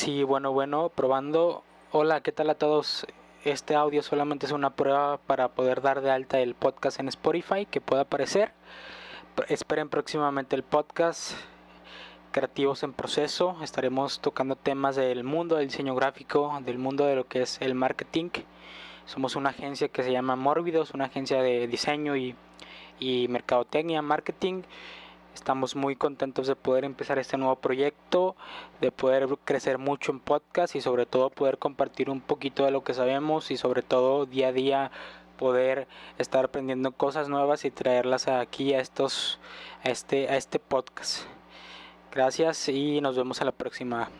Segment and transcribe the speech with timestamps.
[0.00, 1.64] Sí, bueno, bueno, probando.
[1.90, 3.04] Hola, ¿qué tal a todos?
[3.44, 7.66] Este audio solamente es una prueba para poder dar de alta el podcast en Spotify
[7.66, 8.52] que pueda aparecer.
[9.48, 11.32] Esperen próximamente el podcast
[12.30, 13.56] Creativos en Proceso.
[13.60, 17.74] Estaremos tocando temas del mundo del diseño gráfico, del mundo de lo que es el
[17.74, 18.30] marketing.
[19.04, 22.36] Somos una agencia que se llama Morbidos, una agencia de diseño y,
[23.00, 24.62] y mercadotecnia, marketing.
[25.38, 28.34] Estamos muy contentos de poder empezar este nuevo proyecto,
[28.80, 32.82] de poder crecer mucho en podcast y sobre todo poder compartir un poquito de lo
[32.82, 34.90] que sabemos y sobre todo día a día
[35.38, 35.86] poder
[36.18, 39.38] estar aprendiendo cosas nuevas y traerlas aquí a estos
[39.84, 41.20] a este a este podcast.
[42.10, 44.10] Gracias y nos vemos a la próxima.